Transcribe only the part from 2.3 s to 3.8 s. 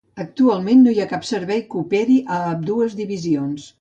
a ambdues divisions.